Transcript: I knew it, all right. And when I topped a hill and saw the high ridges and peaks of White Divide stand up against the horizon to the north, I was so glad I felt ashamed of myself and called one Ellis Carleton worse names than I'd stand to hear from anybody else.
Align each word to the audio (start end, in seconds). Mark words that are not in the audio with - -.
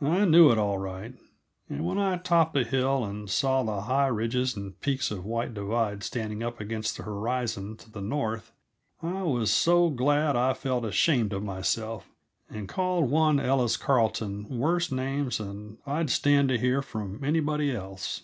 I 0.00 0.24
knew 0.24 0.50
it, 0.50 0.56
all 0.56 0.78
right. 0.78 1.14
And 1.68 1.84
when 1.84 1.98
I 1.98 2.16
topped 2.16 2.56
a 2.56 2.64
hill 2.64 3.04
and 3.04 3.28
saw 3.28 3.62
the 3.62 3.82
high 3.82 4.06
ridges 4.06 4.56
and 4.56 4.80
peaks 4.80 5.10
of 5.10 5.26
White 5.26 5.52
Divide 5.52 6.02
stand 6.02 6.42
up 6.42 6.58
against 6.58 6.96
the 6.96 7.02
horizon 7.02 7.76
to 7.76 7.90
the 7.92 8.00
north, 8.00 8.50
I 9.02 9.24
was 9.24 9.52
so 9.52 9.90
glad 9.90 10.36
I 10.36 10.54
felt 10.54 10.86
ashamed 10.86 11.34
of 11.34 11.42
myself 11.42 12.08
and 12.48 12.66
called 12.66 13.10
one 13.10 13.38
Ellis 13.38 13.76
Carleton 13.76 14.46
worse 14.48 14.90
names 14.90 15.36
than 15.36 15.76
I'd 15.86 16.08
stand 16.08 16.48
to 16.48 16.56
hear 16.58 16.80
from 16.80 17.22
anybody 17.22 17.70
else. 17.76 18.22